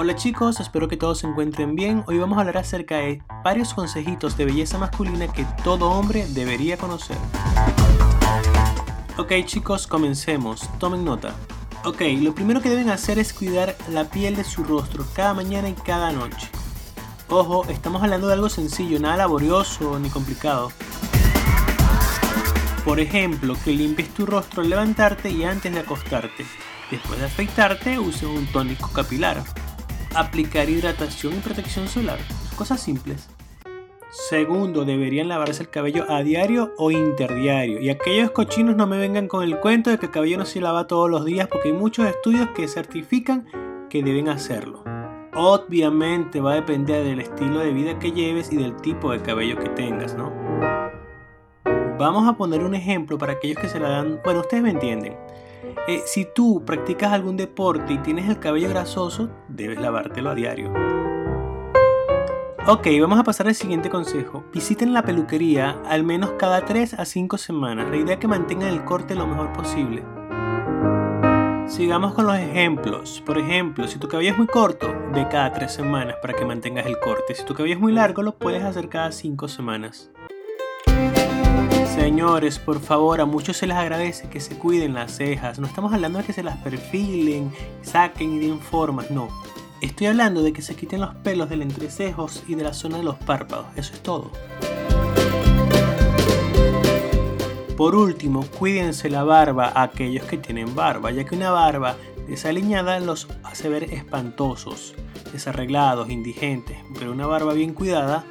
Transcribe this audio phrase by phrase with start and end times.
[0.00, 2.04] Hola chicos, espero que todos se encuentren bien.
[2.06, 6.76] Hoy vamos a hablar acerca de varios consejitos de belleza masculina que todo hombre debería
[6.76, 7.16] conocer.
[9.16, 10.70] Ok chicos, comencemos.
[10.78, 11.34] Tomen nota.
[11.84, 15.68] Ok, lo primero que deben hacer es cuidar la piel de su rostro cada mañana
[15.68, 16.48] y cada noche.
[17.28, 20.70] Ojo, estamos hablando de algo sencillo, nada laborioso ni complicado.
[22.84, 26.46] Por ejemplo, que limpies tu rostro al levantarte y antes de acostarte.
[26.88, 29.42] Después de afeitarte, uses un tónico capilar
[30.14, 32.18] aplicar hidratación y protección solar.
[32.56, 33.28] Cosas simples.
[34.10, 37.80] Segundo, deberían lavarse el cabello a diario o interdiario.
[37.80, 40.60] Y aquellos cochinos no me vengan con el cuento de que el cabello no se
[40.60, 43.46] lava todos los días porque hay muchos estudios que certifican
[43.90, 44.82] que deben hacerlo.
[45.34, 49.58] Obviamente va a depender del estilo de vida que lleves y del tipo de cabello
[49.58, 50.32] que tengas, ¿no?
[51.98, 54.20] Vamos a poner un ejemplo para aquellos que se la dan...
[54.22, 55.16] Bueno, ustedes me entienden.
[55.88, 60.72] Eh, si tú practicas algún deporte y tienes el cabello grasoso, debes lavártelo a diario.
[62.68, 64.44] Ok, vamos a pasar al siguiente consejo.
[64.54, 67.90] Visiten la peluquería al menos cada 3 a 5 semanas.
[67.90, 70.04] La idea es que mantengan el corte lo mejor posible.
[71.66, 73.24] Sigamos con los ejemplos.
[73.26, 76.86] Por ejemplo, si tu cabello es muy corto, ve cada 3 semanas para que mantengas
[76.86, 77.34] el corte.
[77.34, 80.12] Si tu cabello es muy largo, lo puedes hacer cada 5 semanas.
[81.98, 85.58] Señores, por favor, a muchos se les agradece que se cuiden las cejas.
[85.58, 87.50] No estamos hablando de que se las perfilen,
[87.82, 89.28] saquen y den formas, no.
[89.82, 93.02] Estoy hablando de que se quiten los pelos del entrecejos y de la zona de
[93.02, 93.66] los párpados.
[93.74, 94.30] Eso es todo.
[97.76, 101.96] Por último, cuídense la barba a aquellos que tienen barba, ya que una barba
[102.28, 104.94] desaliñada los hace ver espantosos,
[105.32, 108.24] desarreglados, indigentes, pero una barba bien cuidada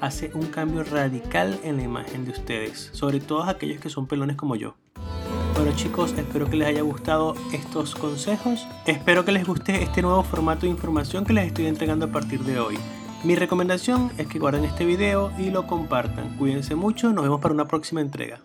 [0.00, 4.36] hace un cambio radical en la imagen de ustedes, sobre todo aquellos que son pelones
[4.36, 4.74] como yo.
[5.54, 8.66] Bueno chicos, espero que les haya gustado estos consejos.
[8.86, 12.40] Espero que les guste este nuevo formato de información que les estoy entregando a partir
[12.40, 12.78] de hoy.
[13.24, 16.36] Mi recomendación es que guarden este video y lo compartan.
[16.38, 18.40] Cuídense mucho, nos vemos para una próxima entrega.